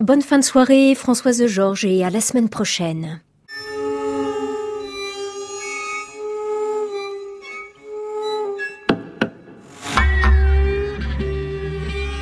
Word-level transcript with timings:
Bonne 0.00 0.22
fin 0.22 0.38
de 0.38 0.44
soirée, 0.44 0.94
Françoise 0.94 1.46
Georges, 1.46 1.84
et 1.84 2.02
à 2.02 2.08
la 2.08 2.22
semaine 2.22 2.48
prochaine. 2.48 3.20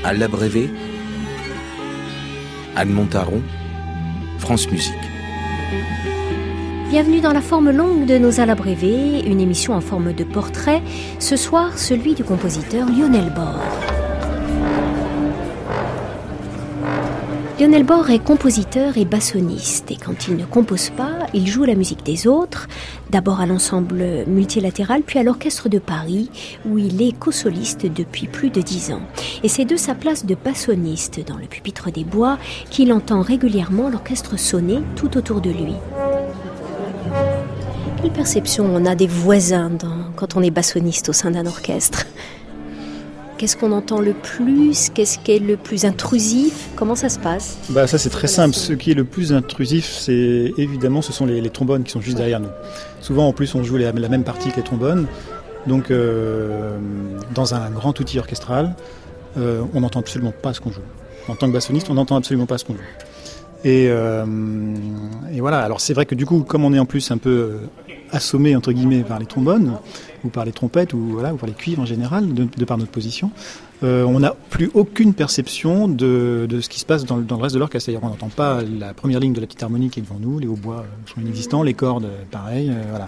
À 0.03 0.12
l'abrévé, 0.12 0.69
Anne 2.75 2.91
Montaron, 2.91 3.43
France 4.39 4.69
Musique. 4.73 4.95
Bienvenue 6.91 7.21
dans 7.21 7.33
la 7.33 7.41
forme 7.41 7.71
longue 7.71 8.07
de 8.07 8.19
nos 8.19 8.41
Alabrévés, 8.41 9.21
une 9.25 9.41
émission 9.41 9.75
en 9.75 9.81
forme 9.81 10.13
de 10.13 10.25
portrait, 10.25 10.83
ce 11.21 11.37
soir 11.37 11.79
celui 11.79 12.17
du 12.17 12.25
compositeur 12.25 12.89
Lionel 12.89 13.33
Bord. 13.33 13.98
Lionel 17.59 17.82
Bord 17.82 18.09
est 18.11 18.20
compositeur 18.20 18.98
et 18.98 19.04
bassoniste 19.04 19.90
et 19.90 19.96
quand 19.96 20.29
il 20.29 20.36
ne 20.36 20.44
compose 20.44 20.90
pas, 20.90 21.26
il 21.35 21.49
joue 21.49 21.64
la 21.64 21.75
musique 21.75 22.04
des 22.04 22.29
autres, 22.29 22.68
d'abord 23.11 23.40
à 23.40 23.46
l'ensemble 23.46 24.25
multilatéral 24.29 25.03
puis 25.03 25.18
à 25.18 25.25
l'Orchestre 25.25 25.68
de 25.68 25.80
Paris 25.80 26.30
où 26.64 26.79
il 26.79 27.02
est 27.02 27.18
co-soliste 27.18 27.86
depuis 27.86 28.29
plus 28.29 28.50
de 28.50 28.61
dix 28.61 28.93
ans. 28.93 29.02
Et 29.43 29.49
c'est 29.49 29.64
de 29.64 29.75
sa 29.75 29.96
place 29.96 30.25
de 30.25 30.36
bassoniste 30.36 31.26
dans 31.26 31.36
le 31.36 31.46
pupitre 31.46 31.90
des 31.90 32.05
bois 32.05 32.39
qu'il 32.70 32.92
entend 32.92 33.22
régulièrement 33.22 33.88
l'orchestre 33.88 34.38
sonner 34.38 34.78
tout 34.94 35.19
autour 35.19 35.41
de 35.41 35.50
lui. 35.50 35.75
Quelle 38.00 38.12
perception 38.12 38.66
on 38.72 38.86
a 38.86 38.94
des 38.94 39.08
voisins 39.08 39.72
quand 40.14 40.36
on 40.36 40.44
est 40.44 40.52
bassoniste 40.52 41.08
au 41.08 41.12
sein 41.12 41.33
d'un 41.33 41.47
orchestre? 41.47 42.06
Qu'est-ce 43.39 43.56
qu'on 43.56 43.70
entend 43.70 44.01
le 44.01 44.15
plus? 44.15 44.91
Qu'est-ce 44.92 45.17
qui 45.20 45.31
est 45.31 45.39
le 45.39 45.56
plus 45.56 45.84
intrusif? 45.84 46.70
Comment 46.75 46.97
ça 46.97 47.09
se 47.09 47.20
passe? 47.20 47.56
Bah 47.70 47.87
ça 47.87 47.97
c'est 47.97 48.11
très 48.11 48.27
simple. 48.27 48.56
Ce 48.56 48.73
qui 48.73 48.91
est 48.91 48.95
le 48.95 49.05
plus 49.05 49.33
intrusif, 49.33 49.87
c'est 49.87 50.53
évidemment 50.59 51.03
ce 51.03 51.12
sont 51.12 51.25
les, 51.25 51.48
trombones 51.48 51.84
qui 51.84 51.92
sont 51.92 52.00
juste 52.00 52.17
derrière 52.17 52.41
nous. 52.41 52.48
Souvent 53.00 53.28
en 53.28 53.33
plus 53.33 53.55
on 53.55 53.62
joue 53.62 53.77
la, 53.77 53.92
même 53.92 54.25
partie 54.25 54.50
que 54.50 54.56
les 54.56 54.64
trombones. 54.64 55.06
Donc 55.69 55.92
euh, 55.92 56.78
dans 57.33 57.55
un 57.55 57.70
grand 57.70 57.98
outil 58.00 58.19
orchestral, 58.19 58.75
euh, 59.36 59.62
on 59.73 59.83
n'entend 59.83 60.00
absolument 60.00 60.33
pas 60.33 60.52
ce 60.52 60.61
qu'on 60.61 60.73
joue. 60.73 60.80
En 61.28 61.36
tant 61.36 61.47
que 61.47 61.52
bassoniste, 61.52 61.91
on 61.91 61.95
n'entend 61.95 62.17
absolument 62.17 62.47
pas 62.47 62.58
ce 62.58 62.64
qu'on 62.64 62.75
joue. 62.75 62.80
Et, 63.62 63.86
euh, 63.89 64.25
et, 65.33 65.41
voilà, 65.41 65.61
alors 65.61 65.80
c'est 65.80 65.92
vrai 65.92 66.06
que 66.06 66.14
du 66.14 66.27
coup, 66.27 66.42
comme 66.42 66.64
on 66.64 66.73
est 66.73 66.78
en 66.78 66.86
plus 66.86 67.11
un 67.11 67.19
peu 67.19 67.58
assommé 68.12 68.56
entre 68.56 68.73
guillemets 68.73 69.03
par 69.03 69.19
les 69.19 69.27
trombones 69.27 69.78
ou 70.25 70.28
par 70.28 70.45
les 70.45 70.53
trompettes 70.53 70.92
ou 70.92 70.98
voilà 70.98 71.34
ou 71.34 71.37
par 71.37 71.48
les 71.48 71.55
cuivres 71.55 71.83
en 71.83 71.87
général 71.87 72.33
de, 72.34 72.64
par 72.64 72.78
notre 72.78 72.91
position 72.91 73.31
euh, 73.84 74.03
on 74.03 74.19
n'a 74.19 74.34
plus 74.51 74.70
aucune 74.75 75.14
perception 75.14 75.87
de, 75.87 76.47
de, 76.48 76.61
ce 76.61 76.69
qui 76.69 76.81
se 76.81 76.84
passe 76.84 77.05
dans, 77.05 77.17
le 77.17 77.34
reste 77.36 77.55
de 77.55 77.61
l'orchestre. 77.61 77.86
C'est-à-dire 77.86 78.05
on 78.05 78.11
n'entend 78.11 78.29
pas 78.29 78.61
la 78.62 78.92
première 78.92 79.20
ligne 79.20 79.33
de 79.33 79.41
la 79.41 79.47
petite 79.47 79.62
harmonie 79.62 79.89
qui 79.89 80.01
est 80.01 80.03
devant 80.03 80.19
nous 80.20 80.39
les 80.39 80.48
hautbois 80.48 80.84
sont 81.06 81.20
inexistants 81.20 81.62
les 81.62 81.75
cordes 81.75 82.09
pareil 82.31 82.70
euh, 82.70 82.83
voilà. 82.91 83.06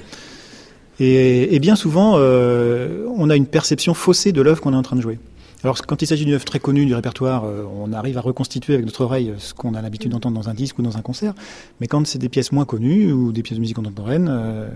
Et, 1.01 1.55
et, 1.55 1.59
bien 1.59 1.77
souvent 1.77 2.15
euh, 2.17 3.07
on 3.17 3.31
a 3.31 3.37
une 3.37 3.47
perception 3.47 3.95
faussée 3.95 4.33
de 4.33 4.43
l'œuvre 4.43 4.61
qu'on 4.61 4.73
est 4.73 4.77
en 4.77 4.83
train 4.83 4.97
de 4.97 5.01
jouer 5.01 5.19
alors 5.63 5.85
quand 5.87 6.01
il 6.03 6.07
s'agit 6.07 6.25
d'une 6.25 6.35
œuvre 6.35 6.45
très 6.45 6.59
connue 6.59 6.87
du 6.87 6.95
répertoire, 6.95 7.45
euh, 7.45 7.65
on 7.77 7.93
arrive 7.93 8.17
à 8.19 8.21
reconstituer 8.21 8.75
avec 8.75 8.87
notre 8.87 9.03
oreille 9.03 9.35
ce 9.39 9.53
qu'on 9.55 9.75
a 9.75 9.83
l'habitude 9.83 10.13
d'entendre 10.13 10.37
dans 10.37 10.49
un 10.49 10.55
disque 10.55 10.79
ou 10.79 10.83
dans 10.83 10.97
un 10.97 11.03
concert. 11.03 11.35
Mais 11.81 11.87
quand 11.87 12.07
c'est 12.07 12.19
des 12.19 12.29
pièces 12.29 12.53
moins 12.53 12.65
connues 12.65 13.13
ou 13.13 13.33
des 13.33 13.43
pièces 13.43 13.57
de 13.57 13.61
musique 13.61 13.77
contemporaine, 13.77 14.29
euh, 14.31 14.69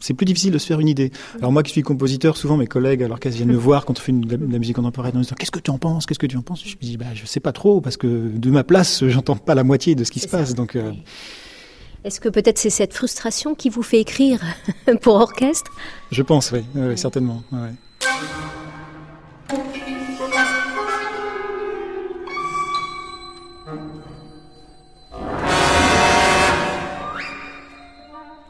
c'est 0.00 0.14
plus 0.14 0.26
difficile 0.26 0.52
de 0.52 0.58
se 0.58 0.66
faire 0.66 0.80
une 0.80 0.88
idée. 0.88 1.10
Alors 1.38 1.50
moi 1.50 1.62
qui 1.62 1.72
suis 1.72 1.82
compositeur, 1.82 2.36
souvent 2.36 2.56
mes 2.56 2.66
collègues 2.66 3.00
alors 3.00 3.16
l'orchestre 3.16 3.36
viennent 3.38 3.52
me 3.52 3.56
voir 3.56 3.84
quand 3.84 3.98
on 3.98 4.02
fait 4.02 4.12
de, 4.12 4.30
la, 4.30 4.58
musique 4.58 4.76
contemporaine 4.76 5.16
en 5.16 5.20
disant 5.20 5.34
qu'est-ce 5.38 5.50
que 5.50 5.60
tu 5.60 5.70
en 5.70 5.78
penses, 5.78 6.06
qu'est-ce 6.06 6.18
que 6.18 6.26
tu 6.26 6.36
en 6.36 6.42
penses? 6.42 6.62
Je 6.64 6.76
me 6.76 6.80
dis 6.80 6.96
bah 6.96 7.06
je 7.14 7.24
sais 7.26 7.40
pas 7.40 7.52
trop 7.52 7.80
parce 7.80 7.96
que 7.96 8.06
de 8.06 8.50
ma 8.50 8.64
place 8.64 9.04
j'entends 9.06 9.36
pas 9.36 9.54
la 9.54 9.64
moitié 9.64 9.94
de 9.94 10.04
ce 10.04 10.10
qui 10.10 10.20
se 10.20 10.28
passe 10.28 10.54
donc. 10.54 10.76
Euh, 10.76 10.92
Est-ce 12.04 12.20
que 12.20 12.28
peut-être 12.28 12.58
c'est 12.58 12.70
cette 12.70 12.94
frustration 12.94 13.54
qui 13.54 13.70
vous 13.70 13.82
fait 13.82 14.00
écrire 14.00 14.40
pour 15.00 15.14
orchestre? 15.14 15.72
Je 16.12 16.22
pense, 16.22 16.52
oui, 16.52 16.62
certainement. 16.96 17.42
Ouais. 17.50 17.70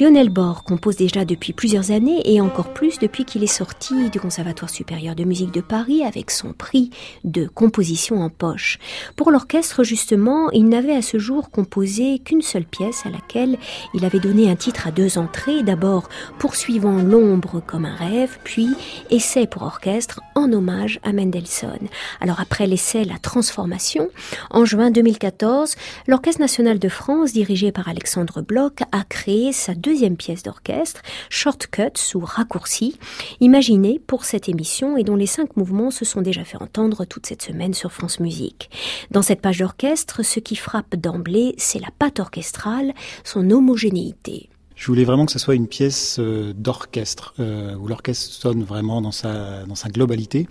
Lionel 0.00 0.28
Bord 0.28 0.62
compose 0.62 0.94
déjà 0.94 1.24
depuis 1.24 1.52
plusieurs 1.52 1.90
années 1.90 2.22
et 2.24 2.40
encore 2.40 2.72
plus 2.72 3.00
depuis 3.00 3.24
qu'il 3.24 3.42
est 3.42 3.48
sorti 3.48 4.10
du 4.10 4.20
Conservatoire 4.20 4.70
supérieur 4.70 5.16
de 5.16 5.24
musique 5.24 5.50
de 5.50 5.60
Paris 5.60 6.04
avec 6.04 6.30
son 6.30 6.52
prix 6.52 6.90
de 7.24 7.48
composition 7.48 8.22
en 8.22 8.30
poche. 8.30 8.78
Pour 9.16 9.32
l'orchestre, 9.32 9.82
justement, 9.82 10.52
il 10.52 10.68
n'avait 10.68 10.94
à 10.94 11.02
ce 11.02 11.18
jour 11.18 11.50
composé 11.50 12.20
qu'une 12.20 12.42
seule 12.42 12.64
pièce 12.64 13.06
à 13.06 13.10
laquelle 13.10 13.58
il 13.92 14.04
avait 14.04 14.20
donné 14.20 14.48
un 14.48 14.54
titre 14.54 14.86
à 14.86 14.92
deux 14.92 15.18
entrées. 15.18 15.64
D'abord, 15.64 16.08
Poursuivant 16.38 16.98
l'ombre 17.02 17.60
comme 17.66 17.84
un 17.84 17.96
rêve, 17.96 18.38
puis 18.44 18.68
Essai 19.10 19.48
pour 19.48 19.62
orchestre 19.62 20.20
en 20.36 20.52
hommage 20.52 21.00
à 21.02 21.12
Mendelssohn. 21.12 21.88
Alors 22.20 22.38
après 22.38 22.68
l'essai 22.68 23.04
La 23.04 23.18
Transformation, 23.18 24.10
en 24.50 24.64
juin 24.64 24.92
2014, 24.92 25.74
l'Orchestre 26.06 26.40
national 26.40 26.78
de 26.78 26.88
France, 26.88 27.32
dirigé 27.32 27.72
par 27.72 27.88
Alexandre 27.88 28.42
Bloch, 28.42 28.78
a 28.92 29.02
créé 29.02 29.52
sa 29.52 29.74
pièce 30.16 30.42
d'orchestre, 30.42 31.02
Shortcuts 31.30 32.14
ou 32.14 32.20
Raccourcis, 32.20 32.98
imaginée 33.40 34.00
pour 34.06 34.24
cette 34.24 34.48
émission 34.48 34.96
et 34.96 35.04
dont 35.04 35.16
les 35.16 35.26
cinq 35.26 35.56
mouvements 35.56 35.90
se 35.90 36.04
sont 36.04 36.22
déjà 36.22 36.44
fait 36.44 36.60
entendre 36.60 37.04
toute 37.04 37.26
cette 37.26 37.42
semaine 37.42 37.74
sur 37.74 37.92
France 37.92 38.20
Musique. 38.20 38.70
Dans 39.10 39.22
cette 39.22 39.40
page 39.40 39.58
d'orchestre, 39.58 40.22
ce 40.22 40.40
qui 40.40 40.56
frappe 40.56 40.96
d'emblée, 40.96 41.54
c'est 41.58 41.80
la 41.80 41.88
patte 41.98 42.20
orchestrale, 42.20 42.92
son 43.24 43.50
homogénéité. 43.50 44.50
Je 44.78 44.86
voulais 44.86 45.04
vraiment 45.04 45.26
que 45.26 45.32
ce 45.32 45.40
soit 45.40 45.56
une 45.56 45.66
pièce 45.66 46.18
euh, 46.20 46.52
d'orchestre, 46.56 47.34
euh, 47.40 47.74
où 47.74 47.88
l'orchestre 47.88 48.32
sonne 48.32 48.62
vraiment 48.62 49.02
dans 49.02 49.10
sa, 49.10 49.64
globalité. 49.88 50.46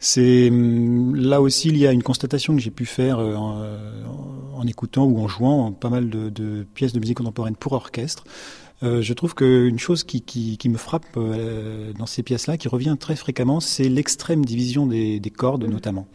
C'est 0.00 0.48
hum, 0.48 1.14
là 1.14 1.40
aussi 1.40 1.68
il 1.68 1.76
y 1.76 1.86
a 1.86 1.92
une 1.92 2.02
constatation 2.02 2.56
que 2.56 2.60
j'ai 2.60 2.72
pu 2.72 2.86
faire 2.86 3.20
euh, 3.20 3.36
en, 3.36 4.66
écoutant 4.66 5.04
ou 5.04 5.20
en 5.20 5.28
jouant 5.28 5.70
pas 5.70 5.90
mal 5.90 6.10
de 6.10 6.66
pièces 6.74 6.92
de 6.92 6.98
musique 6.98 7.18
contemporaine 7.18 7.54
pour 7.54 7.72
orchestre. 7.72 8.24
Euh, 8.82 9.02
je 9.02 9.12
trouve 9.12 9.34
qu'une 9.34 9.78
chose 9.78 10.04
qui, 10.04 10.22
qui, 10.22 10.56
qui, 10.56 10.68
me 10.68 10.78
frappe 10.78 11.04
euh, 11.16 11.92
dans 11.98 12.06
ces 12.06 12.22
pièces-là, 12.22 12.56
qui 12.56 12.68
revient 12.68 12.96
très 12.98 13.16
fréquemment, 13.16 13.60
c'est 13.60 13.88
l'extrême 13.88 14.44
division 14.44 14.86
des, 14.86 15.18
des 15.18 15.30
cordes 15.30 15.64
mmh. 15.64 15.70
notamment. 15.70 16.06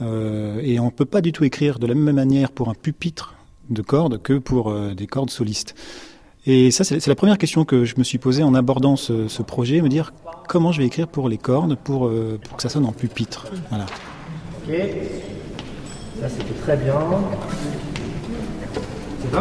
Euh, 0.00 0.60
et 0.62 0.80
on 0.80 0.86
ne 0.86 0.90
peut 0.90 1.04
pas 1.04 1.20
du 1.20 1.32
tout 1.32 1.44
écrire 1.44 1.78
de 1.78 1.86
la 1.86 1.94
même 1.94 2.14
manière 2.14 2.50
pour 2.50 2.68
un 2.70 2.74
pupitre 2.74 3.34
de 3.68 3.82
cordes 3.82 4.22
que 4.22 4.38
pour 4.38 4.72
des 4.94 5.06
cordes 5.06 5.28
solistes. 5.28 5.74
Et 6.46 6.70
ça, 6.70 6.84
c'est 6.84 7.06
la 7.06 7.14
première 7.14 7.36
question 7.36 7.66
que 7.66 7.84
je 7.84 7.96
me 7.98 8.04
suis 8.04 8.16
posée 8.16 8.42
en 8.42 8.54
abordant 8.54 8.96
ce, 8.96 9.28
ce, 9.28 9.42
projet, 9.42 9.82
me 9.82 9.90
dire 9.90 10.14
comment 10.48 10.72
je 10.72 10.80
vais 10.80 10.86
écrire 10.86 11.06
pour 11.06 11.28
les 11.28 11.36
cordes 11.36 11.76
pour, 11.76 12.10
pour 12.42 12.56
que 12.56 12.62
ça 12.62 12.70
sonne 12.70 12.86
en 12.86 12.92
pupitre. 12.92 13.48
Voilà. 13.68 13.84
Ok, 14.66 14.74
ça 16.22 16.28
c'était 16.30 16.54
très 16.62 16.78
bien. 16.78 16.94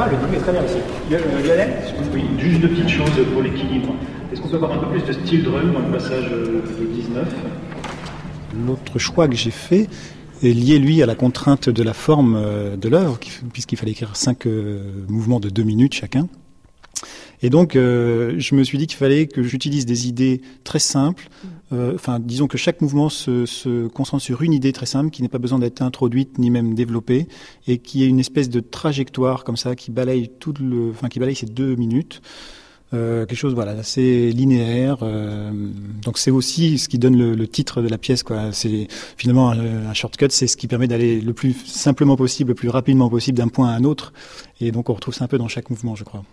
Le 0.06 0.18
début 0.18 0.36
est 0.36 0.40
très 0.40 0.52
bien 0.52 0.64
aussi. 0.64 0.78
Lionel? 1.10 1.74
Oui, 2.14 2.24
juste 2.38 2.62
deux 2.62 2.68
petites 2.68 2.90
choses 2.90 3.10
pour 3.34 3.42
l'équilibre. 3.42 3.96
Est-ce 4.32 4.42
qu'on 4.42 4.50
peut 4.50 4.58
avoir 4.58 4.74
un 4.74 4.78
peu 4.78 4.92
plus 4.92 5.02
de 5.02 5.12
style 5.12 5.44
drum 5.44 5.74
dans 5.74 5.80
le 5.80 5.92
passage 5.92 6.26
de 6.26 6.86
19 6.94 7.28
L'autre 8.68 9.00
choix 9.00 9.28
que 9.28 9.36
j'ai 9.36 9.52
fait 9.52 9.90
est 10.44 10.54
lié, 10.54 10.78
lui, 10.78 11.02
à 11.02 11.08
la 11.08 11.16
contrainte 11.16 11.70
de 11.70 11.84
la 11.84 11.94
forme 11.94 12.36
euh, 12.38 12.76
de 12.76 12.90
l'œuvre, 12.90 13.18
puisqu'il 13.52 13.78
fallait 13.78 13.92
écrire 13.92 14.16
cinq 14.16 14.46
euh, 14.46 14.84
mouvements 15.08 15.40
de 15.40 15.50
deux 15.50 15.64
minutes 15.64 15.96
chacun. 15.96 16.28
Et 17.42 17.50
donc, 17.50 17.76
euh, 17.76 18.36
je 18.38 18.56
me 18.56 18.64
suis 18.64 18.78
dit 18.78 18.88
qu'il 18.88 18.98
fallait 18.98 19.28
que 19.28 19.44
j'utilise 19.44 19.86
des 19.86 20.08
idées 20.08 20.42
très 20.64 20.80
simples. 20.80 21.30
Euh, 21.74 21.94
enfin, 21.96 22.20
disons 22.20 22.48
que 22.48 22.58
chaque 22.58 22.82
mouvement 22.82 23.10
se, 23.10 23.46
se, 23.46 23.88
concentre 23.88 24.24
sur 24.24 24.42
une 24.42 24.54
idée 24.54 24.72
très 24.72 24.86
simple 24.86 25.10
qui 25.12 25.22
n'est 25.22 25.28
pas 25.28 25.38
besoin 25.38 25.60
d'être 25.60 25.82
introduite 25.82 26.40
ni 26.40 26.50
même 26.50 26.74
développée 26.74 27.28
et 27.68 27.78
qui 27.78 28.04
est 28.04 28.08
une 28.08 28.20
espèce 28.20 28.50
de 28.50 28.60
trajectoire 28.60 29.44
comme 29.44 29.58
ça 29.58 29.76
qui 29.76 29.92
balaye 29.92 30.30
tout 30.40 30.54
le, 30.60 30.92
enfin 30.92 31.10
qui 31.10 31.20
balaye 31.20 31.36
ces 31.36 31.46
deux 31.46 31.76
minutes. 31.76 32.22
Euh, 32.94 33.26
quelque 33.26 33.38
chose 33.38 33.54
voilà 33.54 33.74
assez 33.74 34.32
linéaire 34.32 35.00
euh, 35.02 35.52
donc 36.02 36.18
c'est 36.18 36.32
aussi 36.32 36.78
ce 36.78 36.88
qui 36.88 36.98
donne 36.98 37.18
le, 37.18 37.36
le, 37.36 37.46
titre 37.46 37.82
de 37.82 37.90
la 37.90 37.98
pièce 37.98 38.24
quoi 38.24 38.54
c'est 38.54 38.88
finalement 39.18 39.50
un, 39.50 39.94
shortcut 39.94 40.28
c'est 40.30 40.48
ce 40.48 40.56
qui 40.56 40.68
permet 40.68 40.88
d'aller 40.88 41.20
le 41.20 41.34
plus 41.34 41.54
simplement 41.66 42.16
possible 42.16 42.52
le 42.52 42.56
plus 42.56 42.70
rapidement 42.70 43.10
possible 43.10 43.38
d'un 43.38 43.50
point 43.50 43.68
à 43.68 43.74
un 43.74 43.84
autre 43.84 44.14
et 44.62 44.72
donc 44.72 44.90
on 44.90 44.94
retrouve 44.94 45.14
ça 45.14 45.26
un 45.26 45.28
peu 45.28 45.38
dans 45.38 45.50
chaque 45.50 45.70
mouvement 45.70 45.98
je 45.98 46.06
crois 46.06 46.24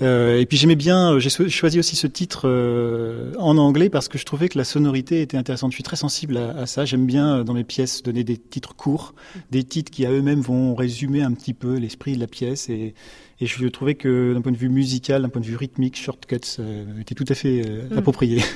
et 0.00 0.46
puis 0.46 0.56
j'aimais 0.56 0.76
bien, 0.76 1.12
euh, 1.14 1.18
j'ai 1.18 1.30
choisi 1.48 1.78
aussi 1.78 1.94
ce 1.94 2.06
titre 2.06 2.42
euh, 2.44 3.34
en 3.38 3.58
anglais 3.58 3.90
parce 3.90 4.08
que 4.08 4.16
je 4.16 4.24
trouvais 4.24 4.48
que 4.48 4.56
la 4.56 4.64
sonorité 4.64 5.20
était 5.20 5.36
intéressante. 5.36 5.72
Je 5.72 5.76
suis 5.76 5.82
très 5.82 5.96
sensible 5.96 6.38
à, 6.38 6.50
à 6.50 6.66
ça. 6.66 6.84
J'aime 6.86 7.06
bien 7.06 7.36
euh, 7.36 7.44
dans 7.44 7.52
mes 7.52 7.64
pièces 7.64 8.02
donner 8.02 8.24
des 8.24 8.38
titres 8.38 8.74
courts, 8.74 9.14
des 9.50 9.62
titres 9.62 9.90
qui 9.90 10.06
à 10.06 10.10
eux-mêmes 10.10 10.40
vont 10.40 10.74
résumer 10.74 11.22
un 11.22 11.32
petit 11.32 11.52
peu 11.52 11.76
l'esprit 11.76 12.14
de 12.14 12.20
la 12.20 12.26
pièce. 12.26 12.70
Et, 12.70 12.94
et 13.40 13.46
je 13.46 13.66
trouvais 13.68 13.94
que 13.94 14.32
d'un 14.34 14.40
point 14.40 14.52
de 14.52 14.56
vue 14.56 14.68
musical, 14.68 15.22
d'un 15.22 15.28
point 15.28 15.40
de 15.40 15.46
vue 15.46 15.56
rythmique, 15.56 15.96
Shortcuts 15.96 16.58
euh, 16.58 17.00
était 17.00 17.14
tout 17.14 17.26
à 17.28 17.34
fait 17.34 17.62
mmh. 17.62 17.98
approprié. 17.98 18.42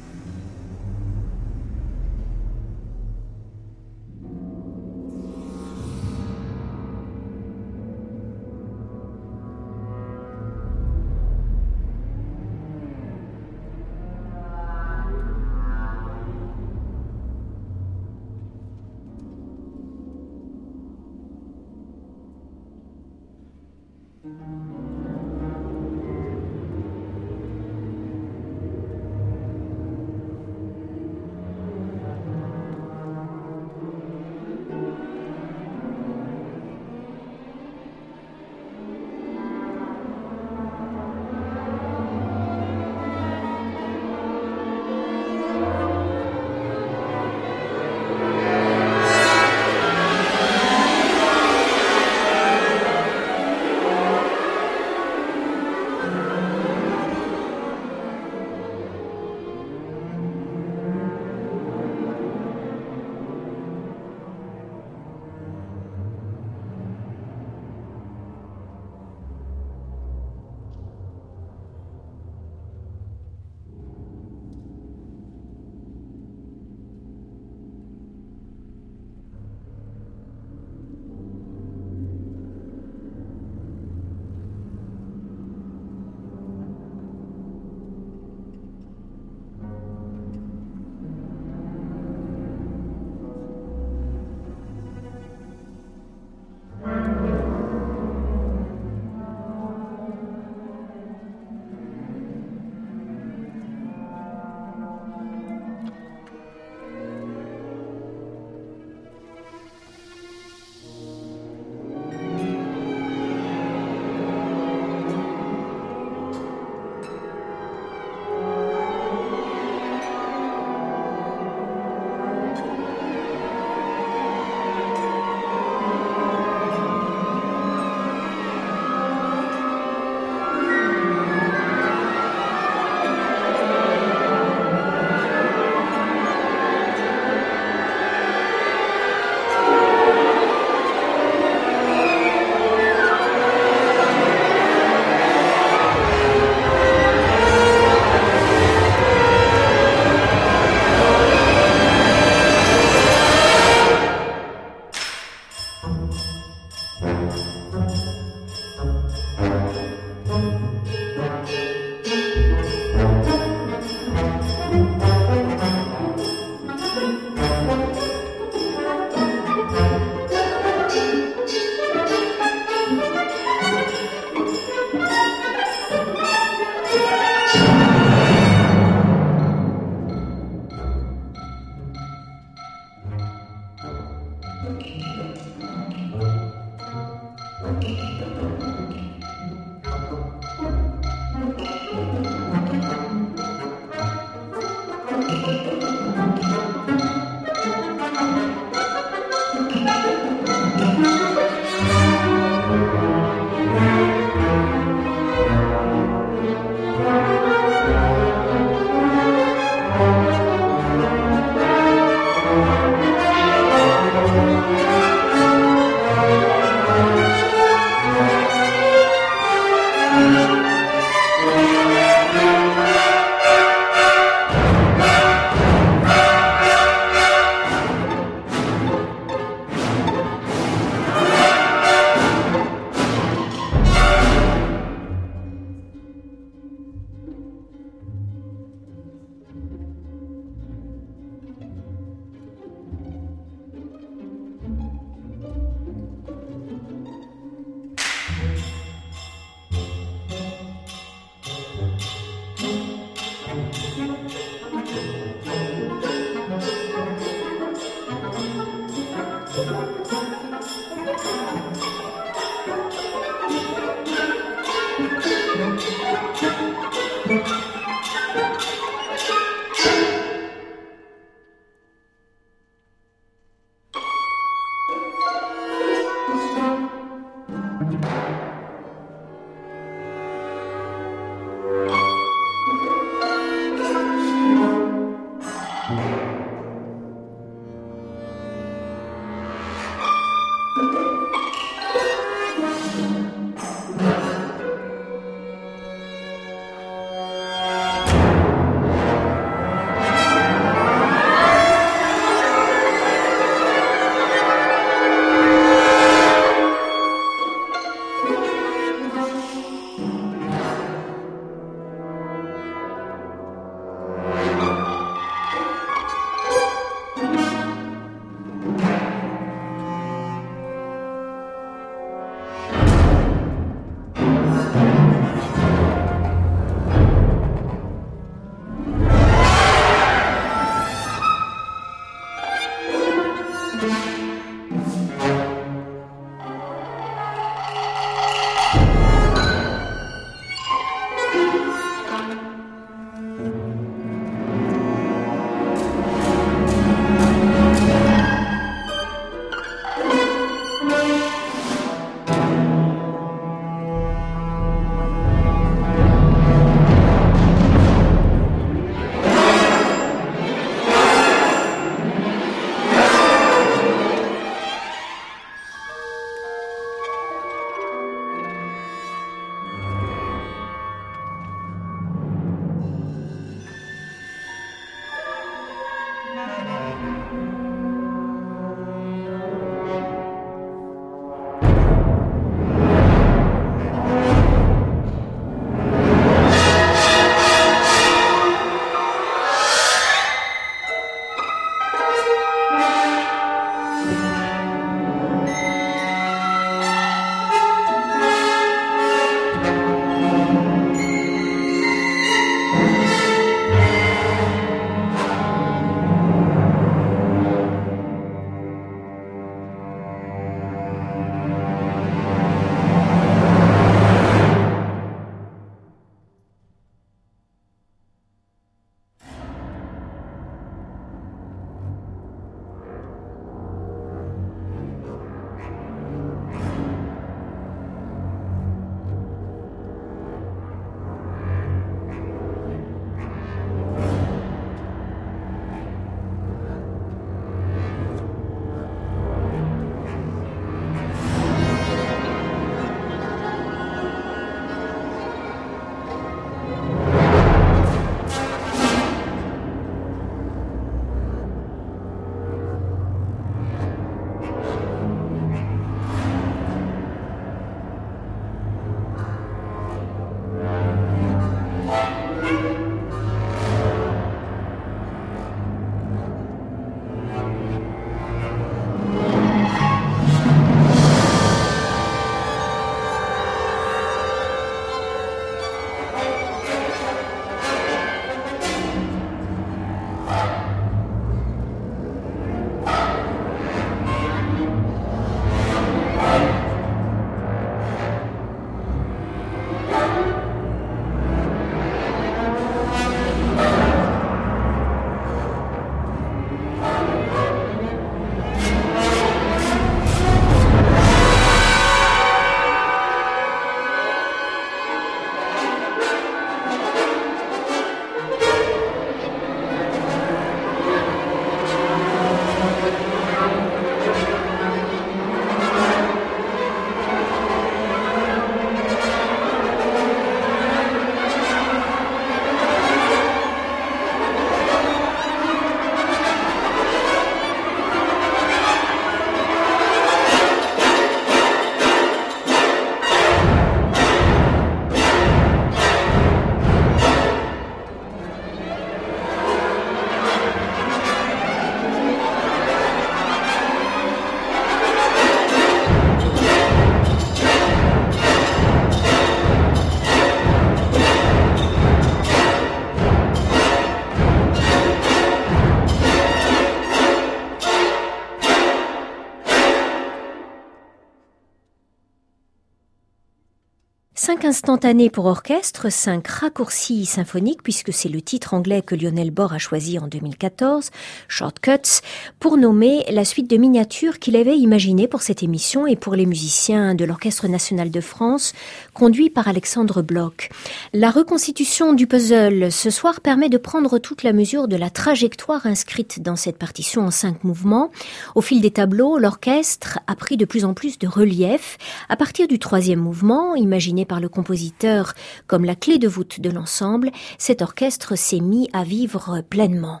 Cinq 564.26 564.44
instantanés 564.44 565.08
pour 565.08 565.26
orchestre, 565.26 565.88
cinq 565.88 566.26
raccourcis 566.26 567.06
symphoniques, 567.06 567.62
puisque 567.62 567.92
c'est 567.92 568.08
le 568.08 568.20
titre 568.20 568.54
anglais 568.54 568.82
que 568.82 568.96
Lionel 568.96 569.30
Bor 569.30 569.52
a 569.52 569.58
choisi 569.58 570.00
en 570.00 570.08
2014, 570.08 570.90
Shortcuts, 571.28 572.02
pour 572.40 572.56
nommer 572.56 573.04
la 573.08 573.24
suite 573.24 573.48
de 573.48 573.56
miniatures 573.56 574.18
qu'il 574.18 574.34
avait 574.34 574.58
imaginées 574.58 575.06
pour 575.06 575.22
cette 575.22 575.44
émission 575.44 575.86
et 575.86 575.94
pour 575.94 576.16
les 576.16 576.26
musiciens 576.26 576.96
de 576.96 577.04
l'Orchestre 577.04 577.46
national 577.46 577.92
de 577.92 578.00
France, 578.00 578.52
conduit 578.94 579.30
par 579.30 579.46
Alexandre 579.46 580.02
Bloch. 580.02 580.48
La 580.92 581.12
reconstitution 581.12 581.92
du 581.92 582.08
puzzle 582.08 582.72
ce 582.72 582.90
soir 582.90 583.20
permet 583.20 583.48
de 583.48 583.58
prendre 583.58 584.00
toute 584.00 584.24
la 584.24 584.32
mesure 584.32 584.66
de 584.66 584.74
la 584.74 584.90
trajectoire 584.90 585.66
inscrite 585.66 586.20
dans 586.20 586.34
cette 586.34 586.58
partition 586.58 587.02
en 587.02 587.12
cinq 587.12 587.44
mouvements. 587.44 587.92
Au 588.34 588.40
fil 588.40 588.60
des 588.60 588.72
tableaux, 588.72 589.18
l'orchestre 589.18 590.00
a 590.08 590.16
pris 590.16 590.36
de 590.36 590.46
plus 590.46 590.64
en 590.64 590.74
plus 590.74 590.98
de 590.98 591.06
relief. 591.06 591.78
À 592.08 592.16
partir 592.16 592.48
du 592.48 592.58
troisième 592.58 592.98
mouvement, 592.98 593.54
imaginé 593.54 594.04
par 594.04 594.15
le 594.20 594.28
compositeur 594.28 595.14
comme 595.46 595.64
la 595.64 595.74
clé 595.74 595.98
de 595.98 596.08
voûte 596.08 596.40
de 596.40 596.50
l'ensemble, 596.50 597.10
cet 597.38 597.62
orchestre 597.62 598.16
s'est 598.16 598.40
mis 598.40 598.68
à 598.72 598.84
vivre 598.84 599.42
pleinement. 599.48 600.00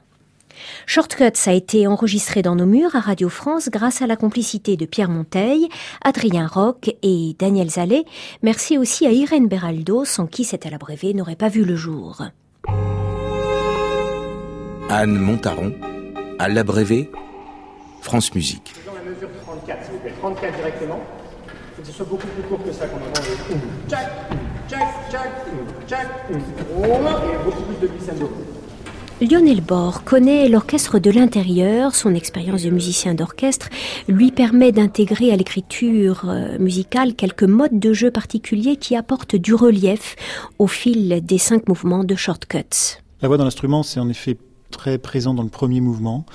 Shortcuts 0.86 1.46
a 1.46 1.52
été 1.52 1.86
enregistré 1.86 2.42
dans 2.42 2.54
nos 2.54 2.66
murs 2.66 2.94
à 2.96 3.00
Radio 3.00 3.28
France 3.28 3.68
grâce 3.70 4.02
à 4.02 4.06
la 4.06 4.16
complicité 4.16 4.76
de 4.76 4.86
Pierre 4.86 5.10
Monteil, 5.10 5.68
Adrien 6.02 6.46
Roch 6.46 6.90
et 7.02 7.36
Daniel 7.38 7.70
Zallet. 7.70 8.04
Merci 8.42 8.78
aussi 8.78 9.06
à 9.06 9.10
Irène 9.10 9.48
Beraldo, 9.48 10.04
sans 10.04 10.26
qui 10.26 10.44
cet 10.44 10.64
l'abrévé 10.70 11.14
n'aurait 11.14 11.36
pas 11.36 11.48
vu 11.48 11.64
le 11.64 11.76
jour. 11.76 12.22
Anne 14.88 15.18
Montaron, 15.18 15.74
à 16.38 16.48
l'abrévé, 16.48 17.10
France 18.02 18.34
Musique. 18.34 18.72
Dans 18.86 18.94
la 18.94 19.02
mesure 19.02 19.28
34, 19.42 19.84
s'il 19.84 19.92
vous 19.92 19.98
plaît. 19.98 20.12
34 20.20 20.56
directement 20.56 20.96
que 20.98 21.04
ce 21.04 21.15
soit 21.96 22.04
beaucoup 22.04 22.26
plus 22.26 22.42
court 22.42 22.62
que 22.62 22.72
ça 22.72 22.86
qu'on 22.86 22.98
et 22.98 23.00
beaucoup 27.44 27.62
plus 27.62 27.76
de 27.80 27.86
glissando. 27.86 28.30
Lionel 29.22 29.62
Bor 29.62 30.04
connaît 30.04 30.46
l'orchestre 30.50 30.98
de 30.98 31.10
l'intérieur. 31.10 31.94
Son 31.94 32.14
expérience 32.14 32.64
de 32.64 32.70
musicien 32.70 33.14
d'orchestre 33.14 33.70
lui 34.08 34.30
permet 34.30 34.72
d'intégrer 34.72 35.32
à 35.32 35.36
l'écriture 35.36 36.28
euh, 36.28 36.58
musicale 36.58 37.14
quelques 37.14 37.44
modes 37.44 37.78
de 37.78 37.94
jeu 37.94 38.10
particuliers 38.10 38.76
qui 38.76 38.94
apportent 38.94 39.36
du 39.36 39.54
relief 39.54 40.16
au 40.58 40.66
fil 40.66 41.24
des 41.24 41.38
cinq 41.38 41.66
mouvements 41.66 42.04
de 42.04 42.14
shortcuts. 42.14 42.98
La 43.22 43.28
voix 43.28 43.38
dans 43.38 43.44
l'instrument, 43.44 43.82
c'est 43.82 44.00
en 44.00 44.10
effet 44.10 44.36
très 44.70 44.98
présent 44.98 45.32
dans 45.32 45.44
le 45.44 45.48
premier 45.48 45.80
mouvement. 45.80 46.26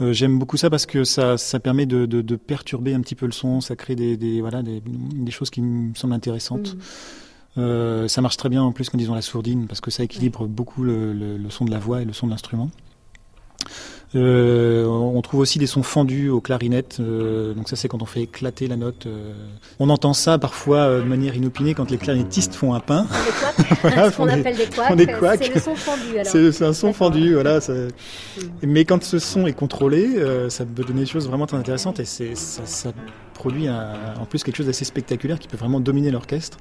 Euh, 0.00 0.12
j'aime 0.12 0.38
beaucoup 0.38 0.56
ça 0.56 0.70
parce 0.70 0.86
que 0.86 1.04
ça, 1.04 1.36
ça 1.36 1.58
permet 1.58 1.86
de, 1.86 2.06
de, 2.06 2.22
de, 2.22 2.36
perturber 2.36 2.94
un 2.94 3.00
petit 3.00 3.16
peu 3.16 3.26
le 3.26 3.32
son, 3.32 3.60
ça 3.60 3.74
crée 3.74 3.96
des, 3.96 4.16
des 4.16 4.40
voilà, 4.40 4.62
des, 4.62 4.80
des, 4.84 5.30
choses 5.32 5.50
qui 5.50 5.60
me 5.60 5.94
semblent 5.94 6.14
intéressantes. 6.14 6.74
Mmh. 6.74 6.78
Euh, 7.58 8.06
ça 8.06 8.20
marche 8.20 8.36
très 8.36 8.48
bien 8.48 8.62
en 8.62 8.70
plus 8.70 8.88
quand 8.88 8.98
ils 8.98 9.10
ont 9.10 9.14
la 9.14 9.22
sourdine 9.22 9.66
parce 9.66 9.80
que 9.80 9.90
ça 9.90 10.04
équilibre 10.04 10.46
beaucoup 10.46 10.84
le, 10.84 11.12
le, 11.12 11.36
le 11.36 11.50
son 11.50 11.64
de 11.64 11.72
la 11.72 11.80
voix 11.80 12.02
et 12.02 12.04
le 12.04 12.12
son 12.12 12.26
de 12.26 12.30
l'instrument. 12.30 12.70
Euh, 14.14 14.86
on 14.86 15.20
trouve 15.20 15.40
aussi 15.40 15.58
des 15.58 15.66
sons 15.66 15.82
fendus 15.82 16.30
aux 16.30 16.40
clarinettes. 16.40 16.96
Euh, 17.00 17.52
donc 17.52 17.68
ça, 17.68 17.76
c'est 17.76 17.88
quand 17.88 18.02
on 18.02 18.06
fait 18.06 18.22
éclater 18.22 18.66
la 18.66 18.76
note. 18.76 19.06
Euh. 19.06 19.34
On 19.78 19.90
entend 19.90 20.14
ça 20.14 20.38
parfois 20.38 20.98
de 20.98 21.02
manière 21.02 21.36
inopinée 21.36 21.74
quand 21.74 21.90
les 21.90 21.98
clarinettistes 21.98 22.54
font 22.54 22.72
un 22.74 22.80
pain. 22.80 23.06
voilà, 23.82 24.10
ce 24.10 24.16
qu'on 24.16 24.28
appelle 24.28 24.56
des 24.56 25.06
couacs. 25.06 25.40
C'est 25.42 25.54
le 25.54 25.60
son 25.60 25.74
fendu. 25.74 26.52
C'est 26.52 26.64
un 26.64 26.72
son 26.72 26.92
fendu, 26.92 27.34
voilà. 27.34 27.60
Ça... 27.60 27.74
Mm. 27.74 27.88
Mais 28.62 28.84
quand 28.84 29.02
ce 29.04 29.18
son 29.18 29.46
est 29.46 29.52
contrôlé, 29.52 30.08
ça 30.48 30.64
peut 30.64 30.84
donner 30.84 31.00
des 31.00 31.06
choses 31.06 31.28
vraiment 31.28 31.46
très 31.46 31.58
intéressantes 31.58 32.00
et 32.00 32.04
ça, 32.04 32.24
ça, 32.64 32.92
produit 33.34 33.68
un, 33.68 33.92
en 34.20 34.24
plus 34.24 34.42
quelque 34.42 34.56
chose 34.56 34.66
d'assez 34.66 34.84
spectaculaire 34.84 35.38
qui 35.38 35.46
peut 35.46 35.56
vraiment 35.56 35.80
dominer 35.80 36.10
l'orchestre. 36.10 36.58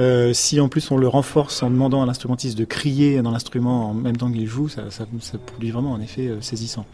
Euh, 0.00 0.32
si 0.32 0.60
en 0.60 0.68
plus 0.68 0.90
on 0.90 0.96
le 0.96 1.08
renforce 1.08 1.62
en 1.62 1.70
demandant 1.70 2.02
à 2.02 2.06
l'instrumentiste 2.06 2.56
de 2.56 2.64
crier 2.64 3.20
dans 3.20 3.30
l'instrument 3.30 3.90
en 3.90 3.94
même 3.94 4.16
temps 4.16 4.30
qu'il 4.30 4.46
joue, 4.46 4.68
ça, 4.68 4.82
produit 5.46 5.70
vraiment 5.70 5.94
un 5.94 6.00
effet 6.00 6.28
euh, 6.28 6.40
saisissant. 6.40 6.86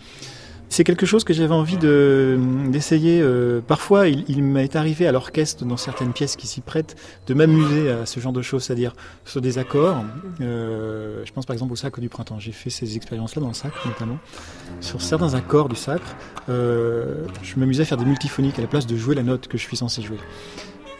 C'est 0.70 0.84
quelque 0.84 1.06
chose 1.06 1.24
que 1.24 1.32
j'avais 1.32 1.54
envie 1.54 1.78
d'essayer. 1.78 3.22
Euh, 3.22 3.62
parfois, 3.66 4.06
il, 4.06 4.42
m'est 4.42 4.76
arrivé 4.76 5.06
à 5.06 5.12
l'orchestre, 5.12 5.64
dans 5.64 5.78
certaines 5.78 6.12
pièces 6.12 6.36
qui 6.36 6.46
s'y 6.46 6.60
prêtent, 6.60 6.94
de 7.26 7.32
m'amuser 7.32 7.90
à 7.90 8.04
ce 8.04 8.20
genre 8.20 8.34
de 8.34 8.42
choses, 8.42 8.64
c'est-à-dire 8.64 8.92
sur 9.24 9.40
des 9.40 9.56
accords. 9.56 10.04
Je 10.40 11.32
pense 11.32 11.46
par 11.46 11.54
exemple 11.54 11.72
au 11.72 11.76
sacre 11.76 12.02
du 12.02 12.10
printemps. 12.10 12.38
J'ai 12.38 12.52
fait 12.52 12.68
ces 12.68 12.96
expériences-là 12.96 13.40
dans 13.40 13.48
le 13.48 13.54
sacre, 13.54 13.88
notamment. 13.88 14.18
Sur 14.82 15.00
certains 15.00 15.32
accords 15.32 15.70
du 15.70 15.76
sacre, 15.76 16.14
je 16.48 17.56
m'amusais 17.56 17.84
à 17.84 17.86
faire 17.86 17.96
des 17.96 18.04
multiphoniques 18.04 18.58
à 18.58 18.62
la 18.62 18.68
place 18.68 18.86
de 18.86 18.94
jouer 18.94 19.14
la 19.14 19.22
note 19.22 19.48
que 19.48 19.56
je 19.56 19.62
suis 19.62 19.78
censé 19.78 20.02
jouer. 20.02 20.18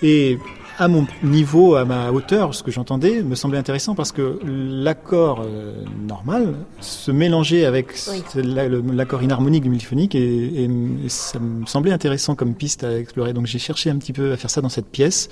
Et 0.01 0.39
à 0.79 0.87
mon 0.87 1.07
niveau, 1.23 1.75
à 1.75 1.85
ma 1.85 2.13
hauteur, 2.13 2.55
ce 2.55 2.63
que 2.63 2.71
j'entendais 2.71 3.23
me 3.23 3.35
semblait 3.35 3.59
intéressant 3.59 3.95
parce 3.97 4.13
que 4.13 4.39
l'accord 4.45 5.43
euh, 5.45 5.85
normal 6.07 6.55
se 6.81 7.11
mélangeait 7.11 7.65
avec 7.65 7.95
oui. 8.09 8.23
l'accord 8.45 9.23
inharmonique 9.23 9.65
du 9.65 9.71
multiphonique 9.71 10.15
et, 10.15 10.21
et, 10.21 10.65
et, 10.65 11.09
ça 11.09 11.41
me 11.41 11.67
semblait 11.67 11.93
intéressant 11.93 12.37
comme 12.37 12.55
piste 12.55 12.85
à 12.85 12.97
explorer. 12.97 13.33
Donc 13.33 13.47
j'ai 13.47 13.59
cherché 13.59 13.91
un 13.91 13.97
petit 13.97 14.13
peu 14.13 14.33
à 14.33 14.37
faire 14.37 14.51
ça 14.51 14.61
dans 14.61 14.69
cette 14.69 14.87
pièce. 14.87 15.29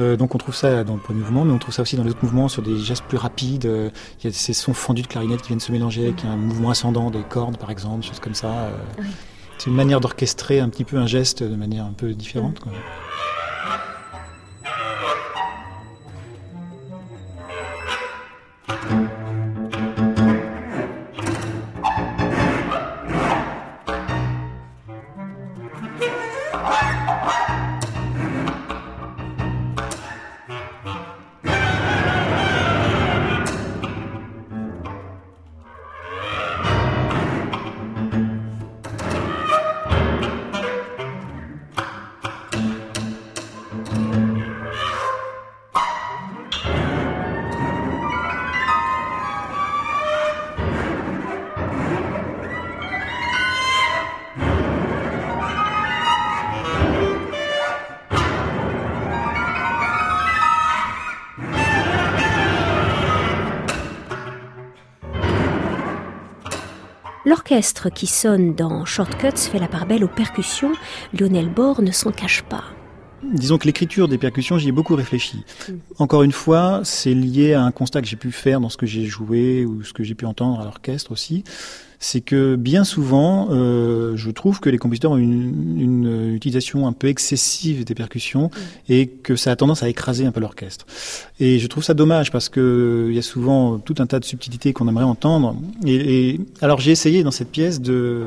Euh, 0.00 0.16
donc 0.16 0.34
on 0.34 0.38
trouve 0.38 0.56
ça 0.56 0.82
dans 0.82 0.94
le 0.94 1.00
premier 1.00 1.20
mouvement, 1.20 1.44
mais 1.44 1.52
on 1.52 1.58
trouve 1.58 1.72
ça 1.72 1.82
aussi 1.82 1.96
dans 1.96 2.02
les 2.02 2.10
autres 2.10 2.24
mouvements 2.24 2.48
sur 2.48 2.62
des 2.62 2.76
gestes 2.78 3.04
plus 3.04 3.18
rapides. 3.18 3.66
Euh, 3.66 3.90
il 4.20 4.26
y 4.26 4.28
a 4.28 4.32
ces 4.32 4.54
sons 4.54 4.74
fendus 4.74 5.02
de 5.02 5.06
clarinette 5.06 5.42
qui 5.42 5.48
viennent 5.48 5.60
se 5.60 5.70
mélanger 5.70 6.06
avec 6.06 6.24
un 6.24 6.36
mouvement 6.36 6.70
ascendant 6.70 7.12
des 7.12 7.22
cordes, 7.22 7.58
par 7.58 7.70
exemple, 7.70 8.04
choses 8.04 8.18
comme 8.18 8.34
ça. 8.34 8.72
Oui. 8.98 9.06
C'est 9.56 9.70
une 9.70 9.76
manière 9.76 10.00
d'orchestrer 10.00 10.58
un 10.58 10.68
petit 10.68 10.82
peu 10.82 10.96
un 10.96 11.06
geste 11.06 11.44
de 11.44 11.54
manière 11.54 11.84
un 11.84 11.92
peu 11.92 12.12
différente. 12.12 12.58
Quoi. 12.58 12.72
L'orchestre 67.26 67.88
qui 67.88 68.06
sonne 68.06 68.54
dans 68.54 68.84
Shortcuts 68.84 69.48
fait 69.50 69.58
la 69.58 69.66
part 69.66 69.86
belle 69.86 70.04
aux 70.04 70.08
percussions. 70.08 70.72
Lionel 71.18 71.48
Bor 71.48 71.80
ne 71.80 71.90
s'en 71.90 72.12
cache 72.12 72.42
pas. 72.42 72.64
Disons 73.34 73.58
que 73.58 73.66
l'écriture 73.66 74.06
des 74.06 74.16
percussions, 74.16 74.58
j'y 74.58 74.68
ai 74.68 74.72
beaucoup 74.72 74.94
réfléchi. 74.94 75.38
Mm. 75.68 75.72
Encore 75.98 76.22
une 76.22 76.32
fois, 76.32 76.80
c'est 76.84 77.14
lié 77.14 77.54
à 77.54 77.62
un 77.62 77.72
constat 77.72 78.00
que 78.00 78.06
j'ai 78.06 78.16
pu 78.16 78.30
faire 78.30 78.60
dans 78.60 78.68
ce 78.68 78.76
que 78.76 78.86
j'ai 78.86 79.06
joué 79.06 79.64
ou 79.64 79.82
ce 79.82 79.92
que 79.92 80.04
j'ai 80.04 80.14
pu 80.14 80.24
entendre 80.24 80.60
à 80.60 80.64
l'orchestre 80.64 81.10
aussi. 81.10 81.42
C'est 81.98 82.20
que 82.20 82.54
bien 82.54 82.84
souvent, 82.84 83.48
euh, 83.50 84.14
je 84.14 84.30
trouve 84.30 84.60
que 84.60 84.70
les 84.70 84.78
compositeurs 84.78 85.12
ont 85.12 85.16
une, 85.16 85.80
une, 85.80 86.34
utilisation 86.34 86.86
un 86.86 86.92
peu 86.92 87.08
excessive 87.08 87.84
des 87.84 87.94
percussions 87.94 88.46
mm. 88.46 88.92
et 88.92 89.06
que 89.08 89.34
ça 89.34 89.50
a 89.50 89.56
tendance 89.56 89.82
à 89.82 89.88
écraser 89.88 90.24
un 90.26 90.32
peu 90.32 90.40
l'orchestre. 90.40 90.86
Et 91.40 91.58
je 91.58 91.66
trouve 91.66 91.82
ça 91.82 91.94
dommage 91.94 92.30
parce 92.30 92.48
que 92.48 93.08
il 93.10 93.16
y 93.16 93.18
a 93.18 93.22
souvent 93.22 93.78
tout 93.78 93.96
un 93.98 94.06
tas 94.06 94.20
de 94.20 94.24
subtilités 94.24 94.72
qu'on 94.72 94.86
aimerait 94.86 95.04
entendre. 95.04 95.56
Et, 95.84 96.30
et 96.30 96.40
alors 96.60 96.78
j'ai 96.80 96.92
essayé 96.92 97.24
dans 97.24 97.32
cette 97.32 97.50
pièce 97.50 97.80
de 97.80 98.26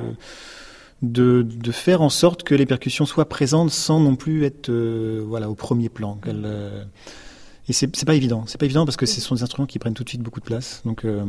de, 1.01 1.43
de, 1.43 1.71
faire 1.71 2.01
en 2.01 2.09
sorte 2.09 2.43
que 2.43 2.55
les 2.55 2.65
percussions 2.65 3.05
soient 3.05 3.29
présentes 3.29 3.69
sans 3.69 3.99
non 3.99 4.15
plus 4.15 4.45
être 4.45 4.69
euh, 4.69 5.23
voilà 5.25 5.49
au 5.49 5.55
premier 5.55 5.89
plan. 5.89 6.19
Euh, 6.27 6.83
et 7.69 7.73
c'est 7.73 8.05
pas 8.05 8.15
évident. 8.15 8.43
C'est 8.47 8.57
pas 8.57 8.65
évident 8.65 8.85
parce 8.85 8.97
que 8.97 9.05
ce 9.05 9.21
sont 9.21 9.35
des 9.35 9.43
instruments 9.43 9.67
qui 9.67 9.77
prennent 9.77 9.93
tout 9.93 10.03
de 10.03 10.09
suite 10.09 10.21
beaucoup 10.21 10.39
de 10.39 10.45
place. 10.45 10.81
Donc 10.85 11.05
euh, 11.05 11.23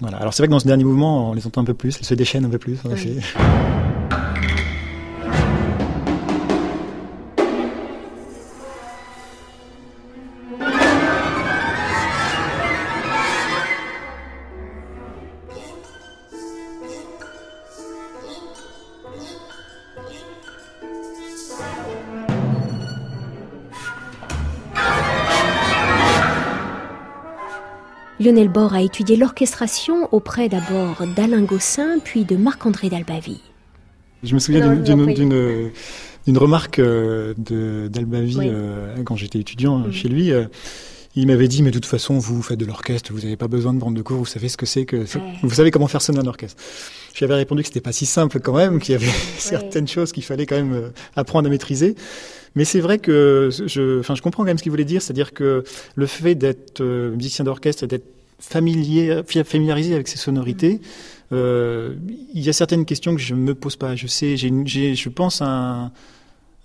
voilà. 0.00 0.18
Alors 0.18 0.32
c'est 0.32 0.42
vrai 0.42 0.48
que 0.48 0.52
dans 0.52 0.60
ce 0.60 0.66
dernier 0.66 0.84
mouvement, 0.84 1.30
on 1.30 1.34
les 1.34 1.46
entend 1.46 1.60
un 1.60 1.64
peu 1.64 1.74
plus, 1.74 1.96
elles 1.98 2.06
se 2.06 2.14
déchaînent 2.14 2.46
un 2.46 2.50
peu 2.50 2.58
plus. 2.58 2.78
En 2.84 2.90
oui. 2.90 2.94
effet. 2.94 3.20
Lionel 28.34 28.50
a 28.72 28.82
étudié 28.82 29.16
l'orchestration 29.16 30.08
auprès 30.12 30.48
d'abord 30.48 31.04
d'Alain 31.14 31.42
Gossin, 31.42 31.98
puis 32.02 32.24
de 32.24 32.34
Marc-André 32.34 32.88
Dalbavie. 32.88 33.40
Je 34.24 34.34
me 34.34 34.40
souviens 34.40 34.74
d'une 34.74 36.38
remarque 36.38 36.80
euh, 36.80 37.34
d'Albavie 37.88 38.38
euh, 38.40 38.96
quand 39.04 39.14
j'étais 39.14 39.38
étudiant 39.38 39.78
mm. 39.78 39.92
chez 39.92 40.08
lui. 40.08 40.32
Euh, 40.32 40.46
il 41.14 41.28
m'avait 41.28 41.46
dit, 41.46 41.62
mais 41.62 41.70
de 41.70 41.74
toute 41.74 41.86
façon, 41.86 42.18
vous 42.18 42.42
faites 42.42 42.58
de 42.58 42.64
l'orchestre, 42.64 43.12
vous 43.12 43.20
n'avez 43.20 43.36
pas 43.36 43.46
besoin 43.46 43.72
de 43.72 43.78
prendre 43.78 43.96
de 43.96 44.02
cours, 44.02 44.18
vous 44.18 44.26
savez 44.26 44.48
ce 44.48 44.56
que 44.56 44.66
c'est 44.66 44.84
que, 44.84 45.04
vous 45.42 45.54
savez 45.54 45.70
comment 45.70 45.86
faire 45.86 46.02
sonner 46.02 46.18
un 46.18 46.26
orchestre. 46.26 46.60
J'avais 47.14 47.34
répondu 47.34 47.62
que 47.62 47.68
c'était 47.68 47.80
pas 47.80 47.92
si 47.92 48.04
simple 48.04 48.40
quand 48.40 48.56
même, 48.56 48.80
qu'il 48.80 48.92
y 48.92 48.96
avait 48.96 49.12
certaines 49.38 49.86
choses 49.86 50.10
qu'il 50.10 50.24
fallait 50.24 50.46
quand 50.46 50.56
même 50.56 50.90
apprendre 51.14 51.46
à 51.46 51.50
maîtriser. 51.50 51.94
Mais 52.56 52.64
c'est 52.64 52.80
vrai 52.80 52.98
que 52.98 53.48
je, 53.52 54.00
enfin, 54.00 54.16
je 54.16 54.22
comprends 54.22 54.42
quand 54.42 54.48
même 54.48 54.58
ce 54.58 54.64
qu'il 54.64 54.72
voulait 54.72 54.84
dire, 54.84 55.02
c'est-à-dire 55.02 55.32
que 55.32 55.62
le 55.94 56.06
fait 56.06 56.34
d'être 56.34 56.82
musicien 56.82 57.44
d'orchestre 57.44 57.84
et 57.84 57.86
d'être 57.86 58.13
familier, 58.48 59.22
familiarisé 59.44 59.94
avec 59.94 60.08
ces 60.08 60.18
sonorités, 60.18 60.80
euh, 61.32 61.96
il 62.32 62.42
y 62.42 62.48
a 62.48 62.52
certaines 62.52 62.84
questions 62.84 63.14
que 63.14 63.20
je 63.20 63.34
ne 63.34 63.40
me 63.40 63.54
pose 63.54 63.76
pas. 63.76 63.96
Je 63.96 64.06
sais, 64.06 64.36
j'ai, 64.36 64.94
je 64.94 65.08
pense 65.08 65.42
un, 65.42 65.92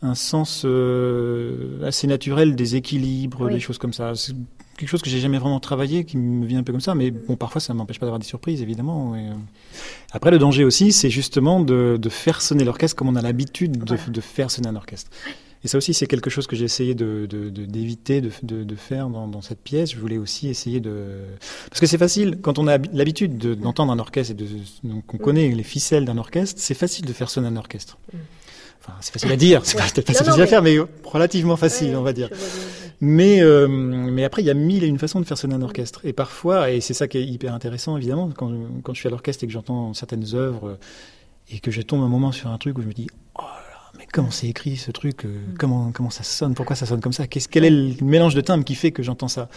un 0.01 0.15
sens 0.15 0.63
euh, 0.65 1.85
assez 1.85 2.07
naturel 2.07 2.55
des 2.55 2.75
équilibres, 2.75 3.49
des 3.49 3.59
choses 3.59 3.77
comme 3.77 3.93
ça. 3.93 4.13
C'est 4.15 4.33
quelque 4.77 4.89
chose 4.89 5.01
que 5.01 5.09
j'ai 5.09 5.19
jamais 5.19 5.39
vraiment 5.39 5.59
travaillé, 5.59 6.05
qui 6.05 6.17
me 6.17 6.45
vient 6.45 6.59
un 6.59 6.63
peu 6.63 6.71
comme 6.71 6.81
ça, 6.81 6.95
mais 6.95 7.11
bon, 7.11 7.35
parfois 7.35 7.59
ça 7.59 7.73
ne 7.73 7.77
m'empêche 7.77 7.99
pas 7.99 8.05
d'avoir 8.05 8.19
des 8.19 8.25
surprises, 8.25 8.61
évidemment. 8.61 9.13
Euh. 9.15 9.33
Après, 10.13 10.31
le 10.31 10.39
danger 10.39 10.63
aussi, 10.63 10.93
c'est 10.93 11.09
justement 11.09 11.59
de, 11.59 11.97
de, 12.01 12.09
faire 12.09 12.41
sonner 12.41 12.63
l'orchestre 12.63 12.95
comme 12.95 13.09
on 13.09 13.15
a 13.15 13.21
l'habitude 13.21 13.83
de, 13.83 13.97
de, 14.09 14.21
faire 14.21 14.49
sonner 14.49 14.69
un 14.69 14.75
orchestre. 14.75 15.11
Et 15.63 15.67
ça 15.67 15.77
aussi, 15.77 15.93
c'est 15.93 16.07
quelque 16.07 16.29
chose 16.29 16.47
que 16.47 16.55
j'ai 16.55 16.63
essayé 16.63 16.95
d'éviter 16.95 18.21
de, 18.21 18.31
de, 18.43 18.63
de, 18.63 18.75
faire 18.75 19.09
dans, 19.09 19.27
dans, 19.27 19.41
cette 19.41 19.59
pièce. 19.59 19.91
Je 19.91 19.99
voulais 19.99 20.17
aussi 20.17 20.47
essayer 20.47 20.79
de... 20.79 21.17
Parce 21.69 21.81
que 21.81 21.85
c'est 21.85 21.97
facile, 21.97 22.39
quand 22.41 22.59
on 22.59 22.67
a 22.67 22.77
l'habitude 22.93 23.37
d'entendre 23.59 23.91
un 23.91 23.99
orchestre 23.99 24.33
et 24.33 25.01
qu'on 25.05 25.17
connaît 25.17 25.49
les 25.49 25.63
ficelles 25.63 26.05
d'un 26.05 26.17
orchestre, 26.17 26.61
c'est 26.61 26.73
facile 26.73 27.05
de 27.05 27.11
faire 27.11 27.29
sonner 27.29 27.47
un 27.47 27.57
orchestre. 27.57 27.97
Mm. 28.13 28.17
Enfin, 28.81 28.93
c'est 29.01 29.11
facile 29.11 29.31
à 29.33 29.35
dire, 29.35 29.65
c'est 29.65 29.75
peut-être 29.77 30.05
pas 30.05 30.13
facile 30.13 30.41
à 30.41 30.47
faire, 30.47 30.61
mais 30.61 30.77
relativement 31.03 31.57
facile, 31.57 31.93
on 31.97 32.03
va 32.03 32.13
dire. 32.13 32.29
Mais, 33.01 33.41
euh, 33.41 33.67
mais 33.67 34.23
après, 34.23 34.41
il 34.41 34.45
y 34.45 34.49
a 34.49 34.53
mille 34.53 34.85
et 34.85 34.87
une 34.87 34.97
façons 34.97 35.19
de 35.19 35.25
faire 35.25 35.37
sonner 35.37 35.55
un 35.55 35.61
orchestre. 35.61 35.99
Et 36.05 36.13
parfois, 36.13 36.71
et 36.71 36.79
c'est 36.79 36.93
ça 36.93 37.09
qui 37.09 37.17
est 37.17 37.25
hyper 37.25 37.53
intéressant, 37.53 37.97
évidemment, 37.97 38.29
quand, 38.29 38.49
quand 38.83 38.93
je 38.93 38.99
suis 38.99 39.07
à 39.07 39.09
l'orchestre 39.09 39.43
et 39.43 39.47
que 39.47 39.53
j'entends 39.53 39.93
certaines 39.93 40.33
œuvres 40.35 40.77
et 41.51 41.59
que 41.59 41.71
je 41.71 41.81
tombe 41.81 42.01
un 42.01 42.07
moment 42.07 42.31
sur 42.31 42.49
un 42.49 42.57
truc 42.57 42.77
où 42.77 42.81
je 42.81 42.87
me 42.87 42.93
dis, 42.93 43.07
oh 43.37 43.43
mais 43.97 44.05
comment 44.11 44.31
c'est 44.31 44.47
écrit 44.47 44.77
ce 44.77 44.91
truc 44.91 45.25
euh, 45.25 45.29
mm. 45.29 45.57
comment, 45.57 45.91
comment 45.91 46.09
ça 46.09 46.23
sonne 46.23 46.53
Pourquoi 46.53 46.75
ça 46.75 46.85
sonne 46.85 47.01
comme 47.01 47.13
ça? 47.13 47.27
Qu'est-ce, 47.27 47.47
Quel 47.47 47.65
est 47.65 47.69
le 47.69 47.95
mélange 48.03 48.35
de 48.35 48.41
timbres 48.41 48.63
qui 48.63 48.75
fait 48.75 48.91
que 48.91 49.03
j'entends 49.03 49.27
ça? 49.27 49.49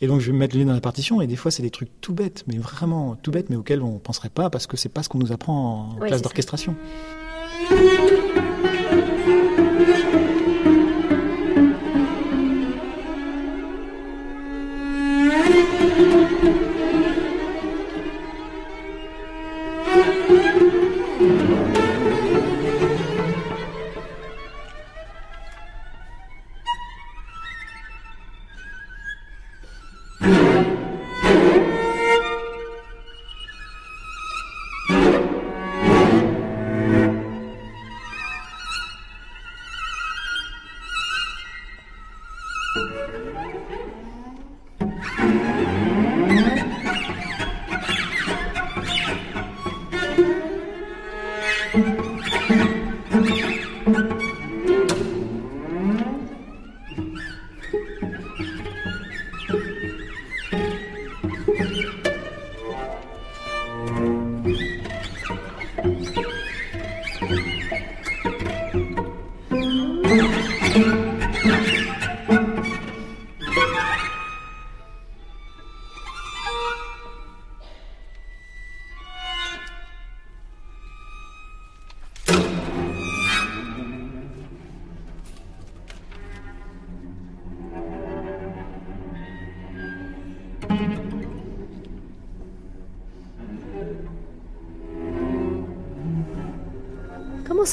Et 0.00 0.06
donc 0.06 0.20
je 0.20 0.26
vais 0.26 0.32
me 0.32 0.38
mettre 0.38 0.54
le 0.54 0.62
nez 0.62 0.66
dans 0.66 0.74
la 0.74 0.80
partition 0.80 1.20
et 1.20 1.26
des 1.26 1.36
fois 1.36 1.50
c'est 1.50 1.62
des 1.62 1.70
trucs 1.70 2.00
tout 2.00 2.14
bêtes, 2.14 2.44
mais 2.46 2.58
vraiment 2.58 3.16
tout 3.16 3.30
bêtes, 3.30 3.50
mais 3.50 3.56
auxquels 3.56 3.82
on 3.82 3.94
ne 3.94 3.98
penserait 3.98 4.30
pas 4.30 4.50
parce 4.50 4.66
que 4.66 4.76
c'est 4.76 4.88
pas 4.88 5.02
ce 5.02 5.08
qu'on 5.08 5.18
nous 5.18 5.32
apprend 5.32 5.90
en 5.90 5.96
classe 5.96 6.22
d'orchestration. 6.22 6.74
ça 7.68 8.49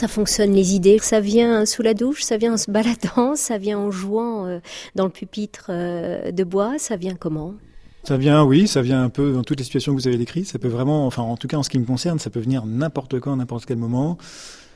fonctionne 0.08 0.54
les 0.54 0.76
idées 0.76 1.00
Ça 1.02 1.20
vient 1.20 1.66
sous 1.66 1.82
la 1.82 1.96
douche, 1.96 2.22
ça 2.22 2.38
vient 2.38 2.54
en 2.54 2.58
se 2.58 2.70
baladant, 2.70 3.36
ça 3.36 3.58
vient 3.58 3.80
en 3.80 3.90
jouant 3.90 4.46
euh, 4.46 4.60
dans 4.94 5.06
le 5.06 5.10
pupitre 5.10 5.68
euh, 5.70 6.32
de 6.32 6.44
bois, 6.44 6.76
ça 6.78 6.96
vient 6.96 7.16
comment? 7.16 7.56
Ça 8.04 8.16
vient, 8.16 8.44
oui, 8.44 8.68
ça 8.68 8.82
vient 8.82 9.04
un 9.04 9.10
peu 9.10 9.34
dans 9.34 9.44
toutes 9.44 9.58
les 9.58 9.66
situations 9.66 9.94
que 9.94 10.00
vous 10.00 10.08
avez 10.08 10.18
décrites. 10.18 10.48
Ça 10.48 10.60
peut 10.60 10.68
vraiment, 10.68 11.08
enfin, 11.08 11.24
en 11.24 11.36
tout 11.36 11.48
cas 11.48 11.58
en 11.58 11.64
ce 11.64 11.70
qui 11.70 11.80
me 11.80 11.86
concerne, 11.86 12.20
ça 12.20 12.30
peut 12.30 12.40
venir 12.40 12.66
n'importe 12.66 13.20
quand, 13.20 13.36
n'importe 13.36 13.66
quel 13.66 13.78
moment. 13.78 14.18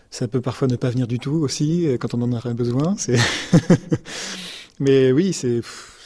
Ça 0.10 0.28
peut 0.28 0.42
parfois 0.42 0.68
ne 0.68 0.76
pas 0.76 0.90
venir 0.90 1.08
du 1.08 1.20
tout 1.20 1.36
aussi, 1.36 1.88
euh, 1.88 1.98
quand 1.98 2.14
on 2.14 2.22
en 2.24 2.32
aurait 2.34 2.54
besoin. 2.54 2.96
Mais 4.80 5.12
oui, 5.12 5.32
c'est 5.32 5.62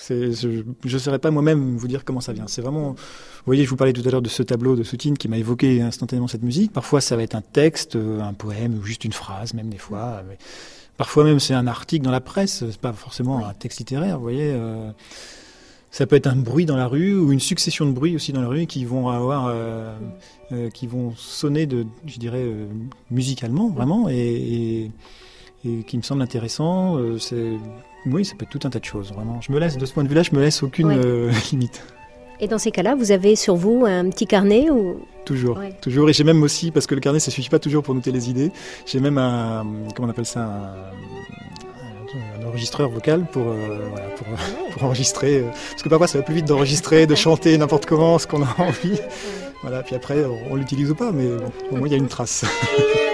je 0.10 0.64
ne 0.94 0.98
saurais 0.98 1.20
pas 1.20 1.32
moi-même 1.32 1.78
vous 1.78 1.88
dire 1.88 2.06
comment 2.06 2.22
ça 2.22 2.34
vient. 2.34 2.46
C'est 2.48 2.62
vraiment, 2.62 2.92
vous 2.92 3.46
voyez, 3.46 3.64
je 3.64 3.70
vous 3.70 3.76
parlais 3.76 3.94
tout 3.94 4.04
à 4.06 4.12
l'heure 4.12 4.22
de 4.22 4.30
ce 4.30 4.44
tableau 4.44 4.76
de 4.76 4.84
Soutine 4.84 5.18
qui 5.18 5.28
m'a 5.28 5.38
évoqué 5.38 5.82
instantanément 5.82 6.28
cette 6.28 6.44
musique. 6.44 6.72
Parfois, 6.72 7.02
ça 7.02 7.16
va 7.16 7.24
être 7.24 7.36
un 7.36 7.42
texte, 7.42 7.96
euh, 7.96 8.22
un 8.22 8.34
poème, 8.34 8.78
ou 8.78 8.84
juste 8.84 9.06
une 9.06 9.14
phrase, 9.14 9.54
même 9.54 9.70
des 9.70 9.78
fois. 9.78 10.24
parfois 10.98 11.24
même, 11.24 11.40
c'est 11.40 11.54
un 11.54 11.68
article 11.68 12.06
dans 12.06 12.12
la 12.12 12.22
presse. 12.22 12.64
C'est 12.70 12.80
pas 12.80 12.94
forcément 12.94 13.46
un 13.46 13.54
texte 13.54 13.80
littéraire. 13.80 14.18
Vous 14.18 14.24
voyez. 14.24 14.52
Euh, 14.54 14.92
ça 15.92 16.06
peut 16.06 16.18
être 16.18 16.28
un 16.28 16.36
bruit 16.36 16.66
dans 16.66 16.76
la 16.76 16.88
rue 16.88 17.16
ou 17.16 17.32
une 17.32 17.40
succession 17.40 17.86
de 17.86 17.92
bruits 17.92 18.18
aussi 18.18 18.34
dans 18.34 18.42
la 18.42 18.50
rue 18.50 18.66
qui 18.66 18.84
vont 18.84 19.08
avoir, 19.08 19.46
euh, 19.48 19.96
qui 20.74 20.88
vont 20.88 21.14
sonner 21.16 21.68
de, 21.68 21.86
je 22.06 22.20
dirais, 22.20 22.46
musicalement 23.10 23.70
vraiment 23.70 24.10
et, 24.10 24.92
qui 25.64 25.98
me 25.98 26.02
semble 26.02 26.22
intéressant. 26.22 26.98
Oui, 28.06 28.26
ça 28.26 28.36
peut 28.36 28.44
être 28.44 28.52
tout 28.52 28.68
un 28.68 28.70
tas 28.70 28.80
de 28.80 28.86
choses, 28.86 29.12
vraiment. 29.14 29.40
Je 29.42 29.52
me 29.52 29.60
laisse, 29.60 29.78
de 29.78 29.86
ce 29.86 29.94
point 29.94 30.04
de 30.04 30.10
vue-là, 30.10 30.24
je 30.24 30.34
me 30.34 30.42
laisse 30.42 30.62
aucune 30.64 30.92
euh, 30.92 31.32
limite. 31.52 31.84
Et 32.40 32.48
dans 32.48 32.58
ces 32.58 32.72
cas-là, 32.72 32.96
vous 32.96 33.12
avez 33.12 33.36
sur 33.36 33.56
vous 33.56 33.86
un 33.86 34.10
petit 34.10 34.28
carnet 34.28 34.70
ou? 34.70 35.00
Toujours, 35.24 35.60
toujours. 35.82 36.10
Et 36.10 36.14
j'ai 36.14 36.24
même 36.24 36.44
aussi, 36.44 36.70
parce 36.70 36.86
que 36.86 36.94
le 36.94 37.02
carnet, 37.02 37.20
ça 37.20 37.32
suffit 37.32 37.50
pas 37.50 37.60
toujours 37.60 37.82
pour 37.82 37.96
noter 37.96 38.12
les 38.12 38.30
idées. 38.30 38.52
J'ai 38.86 39.00
même 39.00 39.18
un, 39.18 39.66
comment 39.96 40.08
on 40.08 40.12
appelle 40.12 40.26
ça, 40.26 40.42
un, 40.42 42.46
enregistreur 42.46 42.90
vocal 42.90 43.26
pour, 43.32 43.48
euh, 43.48 43.88
voilà, 43.90 44.08
pour, 44.10 44.28
pour, 44.72 44.84
enregistrer. 44.84 45.40
Euh, 45.40 45.50
parce 45.72 45.82
que 45.82 45.90
parfois, 45.90 46.08
ça 46.08 46.20
va 46.20 46.24
plus 46.24 46.36
vite 46.36 46.46
d'enregistrer, 46.46 47.08
de 47.08 47.16
chanter 47.16 47.58
n'importe 47.58 47.86
comment, 47.86 48.20
ce 48.20 48.28
qu'on 48.28 48.44
a 48.44 48.56
envie. 48.60 49.00
Voilà. 49.62 49.82
Puis 49.82 49.96
après, 49.96 50.24
on, 50.50 50.56
l'utilise 50.56 50.92
ou 50.92 50.96
pas, 50.96 51.12
mais 51.12 51.28
bon, 51.28 51.52
au 51.72 51.76
moins 51.78 51.88
il 51.88 51.92
y 51.92 51.96
a 51.96 51.98
une 51.98 52.08
trace. 52.08 52.46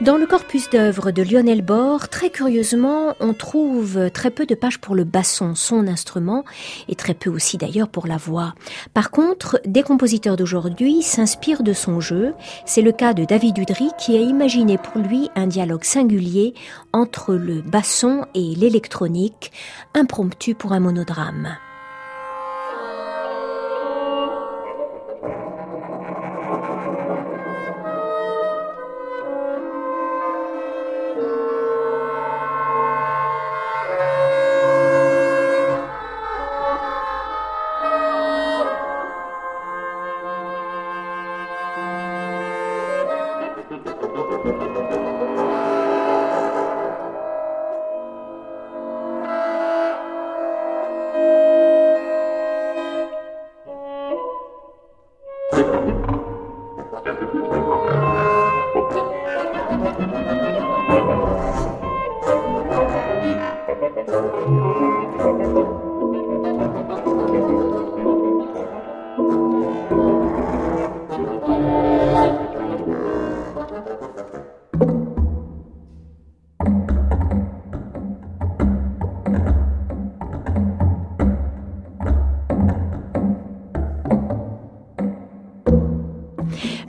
Dans 0.00 0.16
le 0.16 0.26
corpus 0.26 0.68
d'œuvres 0.70 1.12
de 1.12 1.22
Lionel 1.22 1.62
Bord, 1.62 2.08
très 2.08 2.28
curieusement, 2.28 3.14
on 3.20 3.32
trouve 3.32 4.10
très 4.10 4.32
peu 4.32 4.44
de 4.44 4.56
pages 4.56 4.80
pour 4.80 4.96
le 4.96 5.04
basson, 5.04 5.54
son 5.54 5.86
instrument, 5.86 6.44
et 6.88 6.96
très 6.96 7.14
peu 7.14 7.30
aussi 7.30 7.58
d'ailleurs 7.58 7.88
pour 7.88 8.08
la 8.08 8.16
voix. 8.16 8.54
Par 8.92 9.12
contre, 9.12 9.60
des 9.64 9.84
compositeurs 9.84 10.36
d'aujourd'hui 10.36 11.00
s'inspirent 11.00 11.62
de 11.62 11.72
son 11.72 12.00
jeu. 12.00 12.34
C'est 12.66 12.82
le 12.82 12.90
cas 12.90 13.14
de 13.14 13.24
David 13.24 13.56
Udry 13.56 13.90
qui 13.96 14.16
a 14.16 14.20
imaginé 14.20 14.78
pour 14.78 15.00
lui 15.00 15.30
un 15.36 15.46
dialogue 15.46 15.84
singulier 15.84 16.54
entre 16.92 17.34
le 17.34 17.62
basson 17.62 18.26
et 18.34 18.54
l'électronique, 18.56 19.52
impromptu 19.94 20.56
pour 20.56 20.72
un 20.72 20.80
monodrame. 20.80 21.56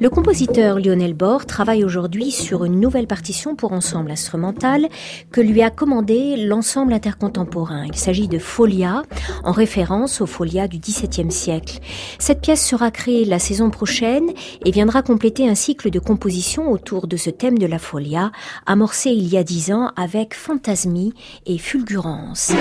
Le 0.05 0.11
compositeur 0.11 0.77
Lionel 0.77 1.15
Bord 1.15 1.47
travaille 1.47 1.83
aujourd'hui 1.83 2.29
sur 2.29 2.63
une 2.63 2.79
nouvelle 2.79 3.07
partition 3.07 3.55
pour 3.55 3.73
ensemble 3.73 4.11
instrumental 4.11 4.87
que 5.31 5.41
lui 5.41 5.63
a 5.63 5.71
commandé 5.71 6.37
l'ensemble 6.37 6.93
intercontemporain. 6.93 7.85
Il 7.87 7.95
s'agit 7.95 8.27
de 8.27 8.37
Folia, 8.37 9.01
en 9.43 9.51
référence 9.51 10.21
aux 10.21 10.27
Folias 10.27 10.67
du 10.67 10.77
XVIIe 10.77 11.31
siècle. 11.31 11.79
Cette 12.19 12.41
pièce 12.41 12.63
sera 12.63 12.91
créée 12.91 13.25
la 13.25 13.39
saison 13.39 13.71
prochaine 13.71 14.29
et 14.63 14.69
viendra 14.69 15.01
compléter 15.01 15.49
un 15.49 15.55
cycle 15.55 15.89
de 15.89 15.97
composition 15.97 16.71
autour 16.71 17.07
de 17.07 17.17
ce 17.17 17.31
thème 17.31 17.57
de 17.57 17.65
la 17.65 17.79
Folia, 17.79 18.31
amorcé 18.67 19.09
il 19.09 19.27
y 19.27 19.37
a 19.37 19.43
dix 19.43 19.71
ans 19.71 19.91
avec 19.95 20.35
Fantasmie 20.35 21.15
et 21.47 21.57
Fulgurance. 21.57 22.53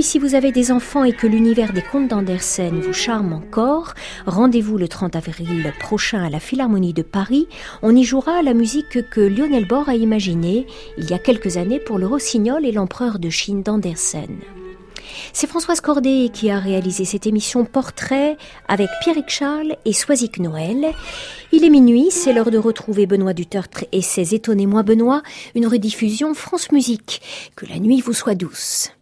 Puis 0.00 0.08
si 0.08 0.18
vous 0.18 0.34
avez 0.34 0.50
des 0.50 0.72
enfants 0.72 1.04
et 1.04 1.12
que 1.12 1.26
l'univers 1.26 1.74
des 1.74 1.82
contes 1.82 2.08
d'Andersen 2.08 2.80
vous 2.80 2.94
charme 2.94 3.34
encore, 3.34 3.92
rendez-vous 4.24 4.78
le 4.78 4.88
30 4.88 5.14
avril 5.14 5.74
prochain 5.78 6.24
à 6.24 6.30
la 6.30 6.40
Philharmonie 6.40 6.94
de 6.94 7.02
Paris. 7.02 7.48
On 7.82 7.94
y 7.94 8.02
jouera 8.02 8.40
la 8.40 8.54
musique 8.54 9.10
que 9.10 9.20
Lionel 9.20 9.66
Bor 9.66 9.90
a 9.90 9.96
imaginée 9.96 10.66
il 10.96 11.10
y 11.10 11.12
a 11.12 11.18
quelques 11.18 11.58
années 11.58 11.80
pour 11.80 11.98
le 11.98 12.06
Rossignol 12.06 12.64
et 12.64 12.72
l'Empereur 12.72 13.18
de 13.18 13.28
Chine 13.28 13.62
d'Andersen. 13.62 14.38
C'est 15.34 15.46
Françoise 15.46 15.82
Cordet 15.82 16.30
qui 16.32 16.50
a 16.50 16.58
réalisé 16.58 17.04
cette 17.04 17.26
émission 17.26 17.66
Portrait 17.66 18.38
avec 18.68 18.88
Pierrick 19.02 19.28
Charles 19.28 19.76
et 19.84 19.92
Soisic 19.92 20.38
Noël. 20.38 20.94
Il 21.52 21.62
est 21.62 21.68
minuit, 21.68 22.10
c'est 22.10 22.32
l'heure 22.32 22.50
de 22.50 22.56
retrouver 22.56 23.04
Benoît 23.04 23.34
Dutertre 23.34 23.84
et 23.92 24.00
ses 24.00 24.34
Étonnez-moi 24.34 24.82
Benoît, 24.82 25.20
une 25.54 25.66
rediffusion 25.66 26.32
France 26.32 26.72
Musique. 26.72 27.20
Que 27.54 27.66
la 27.66 27.78
nuit 27.78 28.00
vous 28.00 28.14
soit 28.14 28.34
douce. 28.34 28.92